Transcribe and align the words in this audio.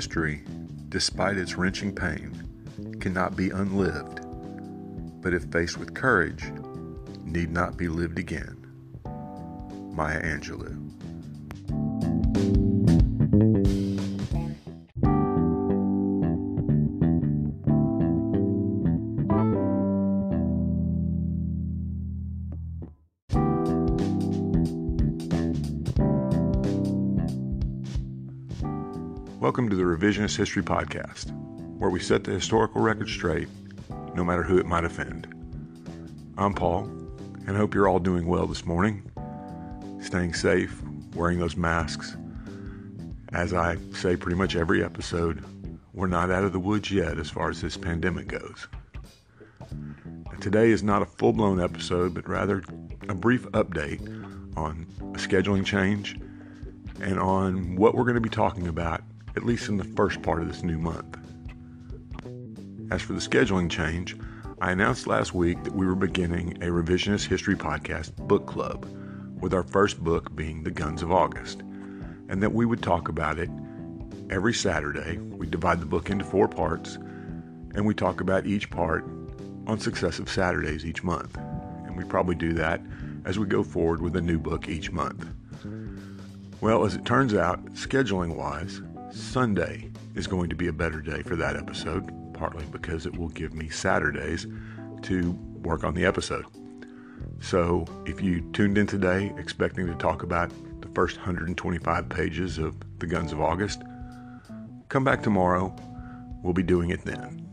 History, 0.00 0.42
despite 0.88 1.36
its 1.36 1.58
wrenching 1.58 1.94
pain, 1.94 2.32
cannot 3.00 3.36
be 3.36 3.50
unlived, 3.50 4.22
but 5.20 5.34
if 5.34 5.44
faced 5.52 5.76
with 5.76 5.92
courage, 5.92 6.50
need 7.22 7.50
not 7.50 7.76
be 7.76 7.86
lived 7.86 8.18
again. 8.18 8.56
Maya 9.92 10.22
Angelou. 10.22 10.89
Welcome 29.40 29.70
to 29.70 29.74
the 29.76 29.84
Revisionist 29.84 30.36
History 30.36 30.62
Podcast, 30.62 31.32
where 31.78 31.88
we 31.88 31.98
set 31.98 32.24
the 32.24 32.30
historical 32.30 32.82
record 32.82 33.08
straight, 33.08 33.48
no 34.14 34.22
matter 34.22 34.42
who 34.42 34.58
it 34.58 34.66
might 34.66 34.84
offend. 34.84 35.26
I'm 36.36 36.52
Paul, 36.52 36.82
and 37.46 37.56
hope 37.56 37.74
you're 37.74 37.88
all 37.88 38.00
doing 38.00 38.26
well 38.26 38.46
this 38.46 38.66
morning, 38.66 39.10
staying 40.02 40.34
safe, 40.34 40.82
wearing 41.14 41.38
those 41.38 41.56
masks. 41.56 42.18
As 43.32 43.54
I 43.54 43.78
say 43.94 44.14
pretty 44.14 44.36
much 44.36 44.56
every 44.56 44.84
episode, 44.84 45.42
we're 45.94 46.06
not 46.06 46.30
out 46.30 46.44
of 46.44 46.52
the 46.52 46.60
woods 46.60 46.90
yet 46.90 47.18
as 47.18 47.30
far 47.30 47.48
as 47.48 47.62
this 47.62 47.78
pandemic 47.78 48.26
goes. 48.26 48.68
Today 50.42 50.70
is 50.70 50.82
not 50.82 51.00
a 51.00 51.06
full 51.06 51.32
blown 51.32 51.62
episode, 51.62 52.12
but 52.12 52.28
rather 52.28 52.62
a 53.08 53.14
brief 53.14 53.44
update 53.52 54.06
on 54.54 54.86
a 55.00 55.16
scheduling 55.16 55.64
change 55.64 56.20
and 57.00 57.18
on 57.18 57.76
what 57.76 57.94
we're 57.94 58.04
going 58.04 58.16
to 58.16 58.20
be 58.20 58.28
talking 58.28 58.68
about 58.68 58.99
at 59.36 59.44
least 59.44 59.68
in 59.68 59.76
the 59.76 59.84
first 59.84 60.22
part 60.22 60.42
of 60.42 60.48
this 60.48 60.62
new 60.62 60.78
month. 60.78 61.16
As 62.90 63.02
for 63.02 63.12
the 63.12 63.20
scheduling 63.20 63.70
change, 63.70 64.16
I 64.60 64.72
announced 64.72 65.06
last 65.06 65.34
week 65.34 65.62
that 65.64 65.74
we 65.74 65.86
were 65.86 65.94
beginning 65.94 66.56
a 66.62 66.66
revisionist 66.66 67.26
history 67.26 67.56
podcast 67.56 68.16
book 68.16 68.46
club, 68.46 68.86
with 69.40 69.54
our 69.54 69.62
first 69.62 70.02
book 70.02 70.34
being 70.36 70.62
The 70.62 70.70
Guns 70.70 71.02
of 71.02 71.10
August, 71.10 71.60
and 72.28 72.42
that 72.42 72.52
we 72.52 72.66
would 72.66 72.82
talk 72.82 73.08
about 73.08 73.38
it 73.38 73.48
every 74.28 74.52
Saturday. 74.52 75.18
We 75.18 75.46
divide 75.46 75.80
the 75.80 75.86
book 75.86 76.10
into 76.10 76.24
four 76.24 76.46
parts, 76.46 76.96
and 76.96 77.86
we 77.86 77.94
talk 77.94 78.20
about 78.20 78.46
each 78.46 78.70
part 78.70 79.04
on 79.66 79.78
successive 79.80 80.28
Saturdays 80.28 80.84
each 80.84 81.02
month. 81.02 81.36
And 81.86 81.96
we 81.96 82.04
probably 82.04 82.34
do 82.34 82.52
that 82.54 82.82
as 83.24 83.38
we 83.38 83.46
go 83.46 83.62
forward 83.62 84.02
with 84.02 84.16
a 84.16 84.20
new 84.20 84.38
book 84.38 84.68
each 84.68 84.90
month. 84.90 85.26
Well, 86.60 86.84
as 86.84 86.94
it 86.94 87.06
turns 87.06 87.34
out, 87.34 87.64
scheduling 87.72 88.36
wise, 88.36 88.82
Sunday 89.12 89.90
is 90.14 90.26
going 90.26 90.48
to 90.50 90.56
be 90.56 90.68
a 90.68 90.72
better 90.72 91.00
day 91.00 91.22
for 91.22 91.36
that 91.36 91.56
episode, 91.56 92.12
partly 92.34 92.64
because 92.66 93.06
it 93.06 93.16
will 93.16 93.28
give 93.28 93.54
me 93.54 93.68
Saturdays 93.68 94.46
to 95.02 95.32
work 95.62 95.84
on 95.84 95.94
the 95.94 96.04
episode. 96.04 96.44
So 97.40 97.86
if 98.06 98.20
you 98.20 98.40
tuned 98.52 98.78
in 98.78 98.86
today 98.86 99.32
expecting 99.36 99.86
to 99.86 99.94
talk 99.94 100.22
about 100.22 100.50
the 100.80 100.88
first 100.88 101.16
125 101.16 102.08
pages 102.08 102.58
of 102.58 102.76
The 102.98 103.06
Guns 103.06 103.32
of 103.32 103.40
August, 103.40 103.82
come 104.88 105.04
back 105.04 105.22
tomorrow. 105.22 105.74
We'll 106.42 106.54
be 106.54 106.62
doing 106.62 106.90
it 106.90 107.04
then. 107.04 107.46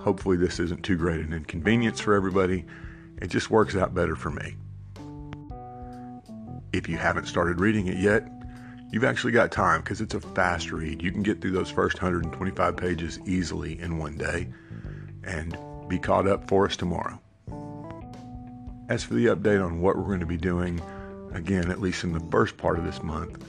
Hopefully, 0.00 0.36
this 0.36 0.60
isn't 0.60 0.84
too 0.84 0.96
great 0.96 1.20
an 1.20 1.32
inconvenience 1.32 1.98
for 1.98 2.14
everybody. 2.14 2.64
It 3.20 3.28
just 3.28 3.50
works 3.50 3.74
out 3.74 3.94
better 3.94 4.14
for 4.14 4.30
me. 4.30 4.56
If 6.72 6.88
you 6.88 6.96
haven't 6.96 7.26
started 7.26 7.60
reading 7.60 7.86
it 7.86 7.96
yet, 7.96 8.28
you've 8.90 9.04
actually 9.04 9.32
got 9.32 9.52
time 9.52 9.80
because 9.80 10.00
it's 10.00 10.14
a 10.14 10.20
fast 10.20 10.72
read. 10.72 11.02
You 11.02 11.12
can 11.12 11.22
get 11.22 11.40
through 11.40 11.52
those 11.52 11.70
first 11.70 11.96
125 11.96 12.76
pages 12.76 13.18
easily 13.26 13.80
in 13.80 13.98
one 13.98 14.16
day 14.16 14.48
and 15.24 15.56
be 15.88 15.98
caught 15.98 16.26
up 16.26 16.48
for 16.48 16.66
us 16.66 16.76
tomorrow. 16.76 17.20
As 18.88 19.02
for 19.02 19.14
the 19.14 19.26
update 19.26 19.64
on 19.64 19.80
what 19.80 19.96
we're 19.96 20.04
going 20.04 20.20
to 20.20 20.26
be 20.26 20.36
doing, 20.36 20.80
again, 21.32 21.70
at 21.70 21.80
least 21.80 22.04
in 22.04 22.12
the 22.12 22.24
first 22.30 22.56
part 22.56 22.78
of 22.78 22.84
this 22.84 23.02
month, 23.02 23.44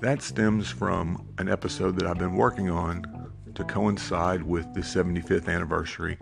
that 0.00 0.20
stems 0.20 0.68
from 0.68 1.28
an 1.38 1.48
episode 1.48 1.96
that 1.96 2.06
I've 2.08 2.18
been 2.18 2.34
working 2.34 2.68
on 2.68 3.30
to 3.54 3.64
coincide 3.64 4.42
with 4.42 4.72
the 4.74 4.80
75th 4.80 5.48
anniversary 5.48 6.18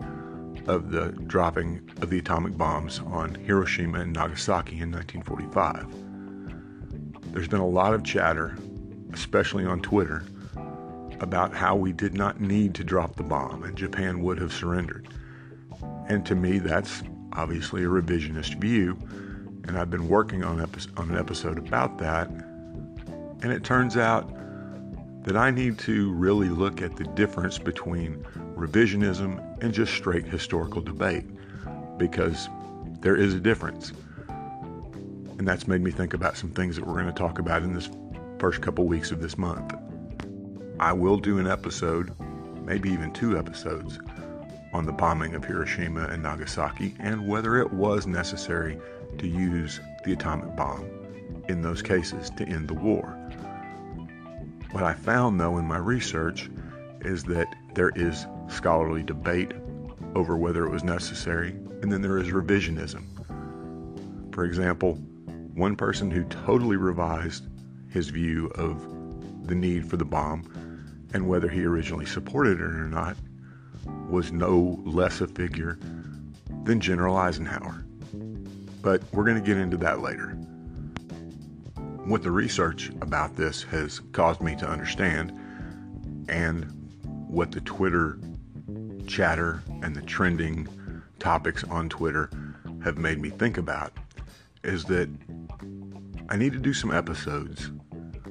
of 0.67 0.91
the 0.91 1.11
dropping 1.25 1.89
of 2.01 2.11
the 2.11 2.19
atomic 2.19 2.55
bombs 2.55 2.99
on 3.07 3.33
Hiroshima 3.33 4.01
and 4.01 4.13
Nagasaki 4.13 4.79
in 4.79 4.91
1945. 4.91 6.10
There's 7.31 7.47
been 7.47 7.61
a 7.61 7.67
lot 7.67 7.93
of 7.93 8.03
chatter, 8.03 8.57
especially 9.13 9.65
on 9.65 9.81
Twitter, 9.81 10.23
about 11.21 11.53
how 11.53 11.75
we 11.75 11.93
did 11.93 12.13
not 12.13 12.41
need 12.41 12.75
to 12.75 12.83
drop 12.83 13.15
the 13.15 13.23
bomb 13.23 13.63
and 13.63 13.77
Japan 13.77 14.21
would 14.21 14.37
have 14.39 14.51
surrendered. 14.51 15.07
And 16.09 16.25
to 16.25 16.35
me, 16.35 16.59
that's 16.59 17.03
obviously 17.33 17.83
a 17.83 17.87
revisionist 17.87 18.55
view, 18.55 18.97
and 19.65 19.77
I've 19.77 19.89
been 19.89 20.09
working 20.09 20.43
on, 20.43 20.59
epi- 20.59 20.89
on 20.97 21.09
an 21.09 21.17
episode 21.17 21.57
about 21.57 21.97
that. 21.99 22.27
And 22.27 23.45
it 23.45 23.63
turns 23.63 23.95
out 23.95 24.29
that 25.23 25.37
I 25.37 25.51
need 25.51 25.77
to 25.79 26.11
really 26.11 26.49
look 26.49 26.81
at 26.81 26.97
the 26.97 27.05
difference 27.05 27.57
between 27.57 28.25
revisionism 28.55 29.63
and 29.63 29.73
just 29.73 29.93
straight 29.93 30.25
historical 30.25 30.81
debate 30.81 31.25
because 31.97 32.49
there 32.99 33.15
is 33.15 33.33
a 33.33 33.39
difference. 33.39 33.93
And 35.41 35.47
that's 35.47 35.67
made 35.67 35.81
me 35.81 35.89
think 35.89 36.13
about 36.13 36.37
some 36.37 36.51
things 36.51 36.75
that 36.75 36.85
we're 36.85 36.93
going 36.93 37.07
to 37.07 37.11
talk 37.11 37.39
about 37.39 37.63
in 37.63 37.73
this 37.73 37.89
first 38.37 38.61
couple 38.61 38.85
weeks 38.85 39.09
of 39.09 39.23
this 39.23 39.39
month. 39.39 39.73
I 40.79 40.93
will 40.93 41.17
do 41.17 41.39
an 41.39 41.47
episode, 41.47 42.13
maybe 42.63 42.91
even 42.91 43.11
two 43.11 43.39
episodes, 43.39 43.97
on 44.71 44.85
the 44.85 44.91
bombing 44.91 45.33
of 45.33 45.43
Hiroshima 45.43 46.03
and 46.09 46.21
Nagasaki 46.21 46.93
and 46.99 47.27
whether 47.27 47.57
it 47.57 47.73
was 47.73 48.05
necessary 48.05 48.79
to 49.17 49.27
use 49.27 49.79
the 50.05 50.13
atomic 50.13 50.55
bomb 50.55 50.87
in 51.49 51.63
those 51.63 51.81
cases 51.81 52.29
to 52.37 52.47
end 52.47 52.67
the 52.67 52.75
war. 52.75 53.07
What 54.69 54.83
I 54.83 54.93
found, 54.93 55.39
though, 55.39 55.57
in 55.57 55.65
my 55.65 55.79
research 55.79 56.51
is 56.99 57.23
that 57.23 57.47
there 57.73 57.93
is 57.95 58.27
scholarly 58.47 59.01
debate 59.01 59.53
over 60.13 60.37
whether 60.37 60.67
it 60.67 60.69
was 60.69 60.83
necessary, 60.83 61.55
and 61.81 61.91
then 61.91 62.03
there 62.03 62.19
is 62.19 62.27
revisionism. 62.27 63.05
For 64.35 64.45
example, 64.45 64.99
one 65.53 65.75
person 65.75 66.09
who 66.09 66.23
totally 66.25 66.77
revised 66.77 67.47
his 67.89 68.09
view 68.09 68.47
of 68.55 68.81
the 69.47 69.55
need 69.55 69.89
for 69.89 69.97
the 69.97 70.05
bomb 70.05 70.49
and 71.13 71.27
whether 71.27 71.49
he 71.49 71.63
originally 71.65 72.05
supported 72.05 72.59
it 72.59 72.63
or 72.63 72.87
not 72.87 73.17
was 74.09 74.31
no 74.31 74.79
less 74.85 75.21
a 75.21 75.27
figure 75.27 75.77
than 76.63 76.79
General 76.79 77.17
Eisenhower. 77.17 77.83
But 78.81 79.03
we're 79.13 79.25
going 79.25 79.41
to 79.41 79.45
get 79.45 79.57
into 79.57 79.77
that 79.77 80.01
later. 80.01 80.29
What 82.05 82.23
the 82.23 82.31
research 82.31 82.89
about 83.01 83.35
this 83.35 83.63
has 83.63 83.99
caused 84.11 84.41
me 84.41 84.55
to 84.57 84.67
understand, 84.67 85.31
and 86.29 86.65
what 87.27 87.51
the 87.51 87.61
Twitter 87.61 88.19
chatter 89.07 89.61
and 89.81 89.95
the 89.95 90.01
trending 90.01 90.67
topics 91.19 91.63
on 91.65 91.89
Twitter 91.89 92.29
have 92.83 92.97
made 92.97 93.19
me 93.19 93.29
think 93.29 93.57
about, 93.57 93.93
is 94.63 94.83
that 94.85 95.09
I 96.29 96.37
need 96.37 96.53
to 96.53 96.59
do 96.59 96.73
some 96.73 96.91
episodes 96.91 97.71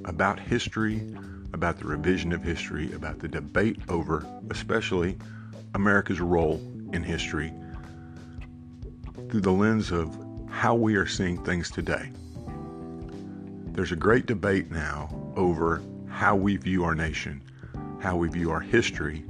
about 0.05 0.41
history, 0.41 1.15
about 1.53 1.78
the 1.78 1.84
revision 1.84 2.33
of 2.33 2.43
history, 2.43 2.93
about 2.93 3.19
the 3.19 3.28
debate 3.28 3.78
over, 3.89 4.27
especially 4.51 5.19
America's 5.75 6.21
role 6.21 6.60
in 6.92 7.03
history 7.03 7.53
through 9.28 9.41
the 9.42 9.53
lens 9.53 9.91
of 9.91 10.16
how 10.48 10.75
we 10.75 10.97
are 10.97 11.07
seeing 11.07 11.42
things 11.45 11.71
today. 11.71 12.10
There's 13.72 13.93
a 13.93 13.97
great 13.97 14.27
debate 14.27 14.71
now 14.71 15.33
over 15.36 15.83
how 16.09 16.34
we 16.36 16.57
view 16.57 16.84
our 16.84 16.95
nation, 16.95 17.43
how 18.01 18.16
we 18.16 18.28
view 18.28 18.51
our 18.51 18.60
history, 18.60 19.25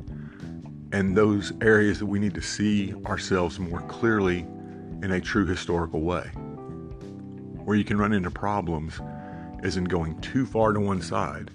and 0.92 1.16
those 1.16 1.52
areas 1.60 1.98
that 1.98 2.06
we 2.06 2.18
need 2.18 2.34
to 2.34 2.42
see 2.42 2.94
ourselves 3.06 3.58
more 3.58 3.82
clearly 3.82 4.40
in 5.02 5.12
a 5.12 5.20
true 5.20 5.46
historical 5.46 6.00
way 6.00 6.30
where 7.64 7.76
you 7.76 7.84
can 7.84 7.98
run 7.98 8.12
into 8.12 8.30
problems 8.30 9.00
is 9.62 9.76
in 9.76 9.84
going 9.84 10.18
too 10.20 10.46
far 10.46 10.72
to 10.72 10.80
one 10.80 11.02
side 11.02 11.50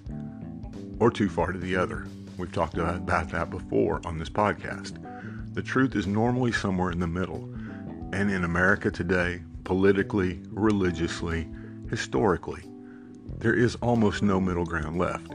or 1.00 1.10
too 1.10 1.28
far 1.28 1.52
to 1.52 1.58
the 1.58 1.76
other. 1.76 2.06
We've 2.38 2.52
talked 2.52 2.74
about 2.74 3.30
that 3.30 3.50
before 3.50 4.00
on 4.04 4.18
this 4.18 4.28
podcast. 4.28 5.02
The 5.54 5.62
truth 5.62 5.96
is 5.96 6.06
normally 6.06 6.52
somewhere 6.52 6.90
in 6.90 7.00
the 7.00 7.06
middle. 7.06 7.48
And 8.12 8.30
in 8.30 8.44
America 8.44 8.90
today, 8.90 9.42
politically, 9.64 10.40
religiously, 10.50 11.48
historically, 11.90 12.62
there 13.38 13.54
is 13.54 13.74
almost 13.76 14.22
no 14.22 14.40
middle 14.40 14.64
ground 14.64 14.98
left. 14.98 15.32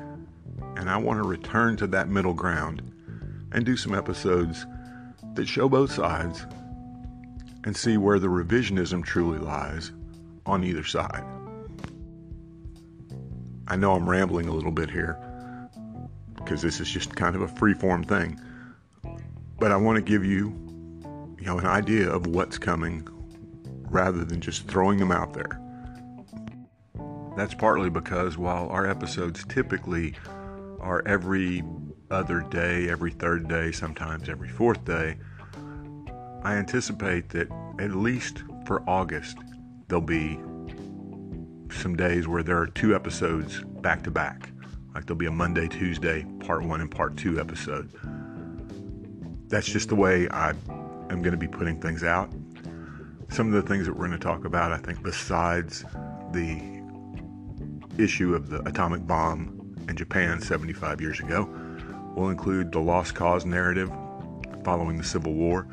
And 0.77 0.89
I 0.89 0.97
want 0.97 1.21
to 1.21 1.27
return 1.27 1.75
to 1.77 1.88
that 1.88 2.07
middle 2.07 2.33
ground 2.33 2.81
and 3.51 3.65
do 3.65 3.75
some 3.75 3.94
episodes 3.94 4.65
that 5.33 5.47
show 5.47 5.67
both 5.67 5.91
sides 5.91 6.45
and 7.63 7.75
see 7.75 7.97
where 7.97 8.19
the 8.19 8.27
revisionism 8.27 9.03
truly 9.03 9.39
lies 9.39 9.91
on 10.45 10.63
either 10.63 10.83
side. 10.83 11.23
I 13.67 13.75
know 13.75 13.93
I'm 13.93 14.09
rambling 14.09 14.47
a 14.47 14.53
little 14.53 14.71
bit 14.71 14.89
here, 14.89 15.17
because 16.35 16.61
this 16.61 16.79
is 16.79 16.89
just 16.89 17.15
kind 17.15 17.35
of 17.35 17.41
a 17.41 17.47
free-form 17.47 18.03
thing. 18.03 18.39
But 19.59 19.71
I 19.71 19.77
want 19.77 19.95
to 19.97 20.01
give 20.01 20.25
you, 20.25 20.49
you 21.39 21.45
know, 21.45 21.59
an 21.59 21.67
idea 21.67 22.09
of 22.09 22.27
what's 22.27 22.57
coming 22.57 23.07
rather 23.89 24.25
than 24.25 24.41
just 24.41 24.67
throwing 24.67 24.97
them 24.97 25.11
out 25.11 25.33
there. 25.33 25.59
That's 27.38 27.53
partly 27.53 27.89
because 27.89 28.38
while 28.38 28.67
our 28.69 28.85
episodes 28.88 29.45
typically 29.45 30.15
are 30.79 31.01
every 31.05 31.63
other 32.09 32.41
day, 32.49 32.89
every 32.89 33.11
third 33.11 33.47
day, 33.47 33.71
sometimes 33.71 34.27
every 34.27 34.49
fourth 34.49 34.83
day, 34.83 35.17
I 36.43 36.55
anticipate 36.55 37.29
that 37.29 37.49
at 37.79 37.95
least 37.95 38.43
for 38.65 38.81
August, 38.89 39.38
there'll 39.91 40.01
be 40.01 40.39
some 41.69 41.97
days 41.97 42.25
where 42.25 42.43
there 42.43 42.57
are 42.57 42.67
two 42.67 42.95
episodes 42.95 43.61
back 43.81 44.01
to 44.03 44.09
back. 44.09 44.49
Like 44.95 45.05
there'll 45.05 45.17
be 45.17 45.25
a 45.25 45.31
Monday, 45.31 45.67
Tuesday, 45.67 46.25
part 46.39 46.63
one 46.63 46.79
and 46.79 46.89
part 46.89 47.17
two 47.17 47.41
episode. 47.41 47.91
That's 49.49 49.67
just 49.67 49.89
the 49.89 49.95
way 49.95 50.29
I 50.29 50.51
am 51.09 51.21
going 51.21 51.31
to 51.31 51.38
be 51.38 51.47
putting 51.47 51.81
things 51.81 52.05
out. 52.05 52.31
Some 53.27 53.47
of 53.47 53.53
the 53.53 53.61
things 53.67 53.85
that 53.85 53.91
we're 53.91 54.07
going 54.07 54.17
to 54.17 54.25
talk 54.25 54.45
about, 54.45 54.71
I 54.71 54.77
think, 54.77 55.03
besides 55.03 55.83
the 56.31 56.61
issue 57.97 58.33
of 58.33 58.49
the 58.49 58.65
atomic 58.65 59.05
bomb 59.05 59.75
in 59.89 59.97
Japan 59.97 60.41
75 60.41 61.01
years 61.01 61.19
ago, 61.19 61.49
will 62.15 62.29
include 62.29 62.71
the 62.71 62.79
lost 62.79 63.13
cause 63.13 63.45
narrative 63.45 63.91
following 64.63 64.97
the 64.97 65.03
Civil 65.03 65.33
War. 65.33 65.67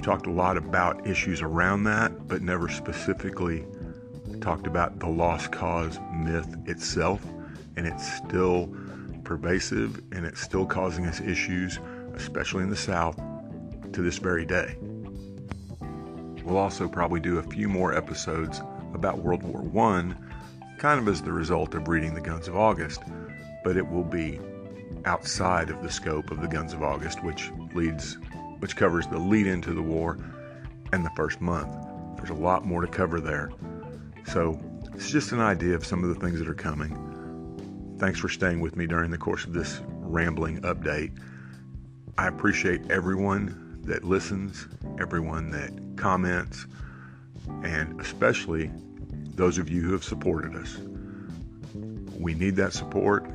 We've 0.00 0.06
talked 0.06 0.26
a 0.26 0.30
lot 0.30 0.56
about 0.56 1.06
issues 1.06 1.42
around 1.42 1.84
that, 1.84 2.26
but 2.26 2.40
never 2.40 2.70
specifically 2.70 3.66
talked 4.40 4.66
about 4.66 4.98
the 4.98 5.06
lost 5.06 5.52
cause 5.52 5.98
myth 6.10 6.56
itself, 6.64 7.22
and 7.76 7.86
it's 7.86 8.10
still 8.10 8.74
pervasive 9.24 10.00
and 10.12 10.24
it's 10.24 10.40
still 10.40 10.64
causing 10.64 11.04
us 11.04 11.20
issues, 11.20 11.78
especially 12.14 12.62
in 12.62 12.70
the 12.70 12.76
South, 12.76 13.20
to 13.92 14.00
this 14.00 14.16
very 14.16 14.46
day. 14.46 14.74
We'll 16.44 16.56
also 16.56 16.88
probably 16.88 17.20
do 17.20 17.36
a 17.36 17.42
few 17.42 17.68
more 17.68 17.94
episodes 17.94 18.62
about 18.94 19.18
World 19.18 19.42
War 19.42 19.86
I, 19.86 20.14
kind 20.78 20.98
of 20.98 21.08
as 21.08 21.20
the 21.20 21.32
result 21.32 21.74
of 21.74 21.88
reading 21.88 22.14
The 22.14 22.22
Guns 22.22 22.48
of 22.48 22.56
August, 22.56 23.02
but 23.62 23.76
it 23.76 23.86
will 23.86 24.04
be 24.04 24.40
outside 25.04 25.68
of 25.68 25.82
the 25.82 25.90
scope 25.90 26.30
of 26.30 26.40
The 26.40 26.48
Guns 26.48 26.72
of 26.72 26.82
August, 26.82 27.22
which 27.22 27.50
leads 27.74 28.16
which 28.60 28.76
covers 28.76 29.06
the 29.08 29.18
lead 29.18 29.46
into 29.46 29.74
the 29.74 29.82
war 29.82 30.18
and 30.92 31.04
the 31.04 31.10
first 31.16 31.40
month. 31.40 31.74
There's 32.16 32.30
a 32.30 32.34
lot 32.34 32.64
more 32.64 32.80
to 32.80 32.86
cover 32.86 33.20
there. 33.20 33.50
So 34.26 34.60
it's 34.94 35.10
just 35.10 35.32
an 35.32 35.40
idea 35.40 35.74
of 35.74 35.84
some 35.84 36.04
of 36.04 36.08
the 36.10 36.20
things 36.20 36.38
that 36.38 36.48
are 36.48 36.54
coming. 36.54 37.96
Thanks 37.98 38.18
for 38.18 38.28
staying 38.28 38.60
with 38.60 38.76
me 38.76 38.86
during 38.86 39.10
the 39.10 39.18
course 39.18 39.44
of 39.44 39.52
this 39.52 39.80
rambling 39.88 40.60
update. 40.62 41.12
I 42.18 42.28
appreciate 42.28 42.90
everyone 42.90 43.80
that 43.82 44.04
listens, 44.04 44.68
everyone 44.98 45.50
that 45.50 45.70
comments, 45.96 46.66
and 47.62 48.00
especially 48.00 48.70
those 49.34 49.58
of 49.58 49.70
you 49.70 49.80
who 49.80 49.92
have 49.92 50.04
supported 50.04 50.54
us. 50.54 50.76
We 52.18 52.34
need 52.34 52.56
that 52.56 52.74
support. 52.74 53.26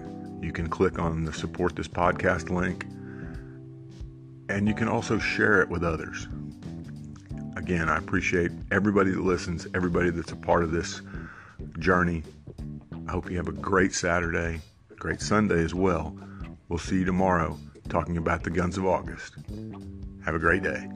You 0.42 0.52
can 0.52 0.70
click 0.70 1.00
on 1.00 1.26
the 1.26 1.34
support 1.34 1.76
this 1.76 1.88
podcast 1.88 2.52
link, 2.52 2.86
and 4.50 4.68
you 4.68 4.74
can 4.74 4.88
also 4.88 5.20
share 5.20 5.62
it 5.62 5.70
with 5.70 5.84
others 5.84 6.28
again, 7.66 7.90
I 7.90 7.98
appreciate 7.98 8.52
everybody 8.70 9.10
that 9.10 9.22
listens, 9.22 9.66
everybody 9.74 10.12
that's 10.12 10.32
a 10.32 10.36
part 10.36 10.64
of 10.64 10.72
this 10.72 11.02
journey. 11.80 12.22
I 13.08 13.12
hope 13.12 13.28
you 13.32 13.38
have 13.38 13.48
a 13.48 13.54
great 13.54 13.92
Saturday, 13.92 14.62
great 15.00 15.20
Sunday 15.20 15.64
as 15.64 15.74
well. 15.74 16.16
We'll 16.70 16.78
see 16.78 16.98
you 16.98 17.06
tomorrow 17.06 17.58
talking 17.90 18.18
about 18.18 18.44
the 18.44 18.52
Guns 18.52 18.78
of 18.78 18.86
August. 18.86 19.34
Have 20.26 20.36
a 20.36 20.40
great 20.40 20.62
day. 20.62 20.88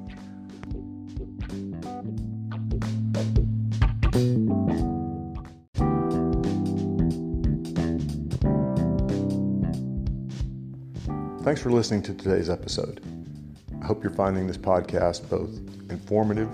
Thanks 11.41 11.63
for 11.63 11.71
listening 11.71 12.03
to 12.03 12.13
today's 12.13 12.51
episode. 12.51 13.18
Hope 13.89 14.03
you're 14.03 14.13
finding 14.13 14.45
this 14.45 14.55
podcast 14.55 15.27
both 15.31 15.49
informative, 15.89 16.47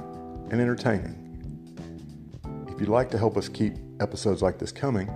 and 0.52 0.62
entertaining. 0.62 1.22
If 2.70 2.80
you'd 2.80 2.88
like 2.88 3.12
to 3.12 3.18
help 3.18 3.36
us 3.36 3.50
keep 3.50 3.74
episodes 4.00 4.42
like 4.42 4.58
this 4.58 4.72
coming, 4.72 5.10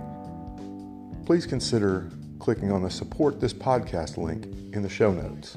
please 1.24 1.46
consider 1.46 2.10
clicking 2.38 2.70
on 2.70 2.82
the 2.82 2.90
Support 2.90 3.40
This 3.40 3.54
Podcast 3.54 4.18
link 4.18 4.44
in 4.74 4.82
the 4.82 4.88
show 4.90 5.14
notes. 5.14 5.56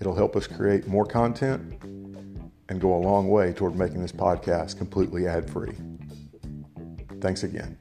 It'll 0.00 0.14
help 0.14 0.36
us 0.36 0.46
create 0.46 0.86
more 0.86 1.04
content 1.04 1.82
and 2.70 2.80
go 2.80 2.94
a 2.94 3.02
long 3.02 3.28
way 3.28 3.52
toward 3.52 3.76
making 3.76 4.00
this 4.00 4.10
podcast 4.10 4.78
completely 4.78 5.26
ad 5.26 5.50
free. 5.50 5.76
Thanks 7.20 7.42
again. 7.42 7.76